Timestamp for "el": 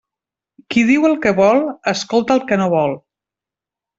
1.09-1.13, 2.39-2.43